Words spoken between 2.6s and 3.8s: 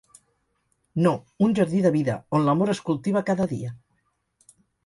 es cultiva cada dia!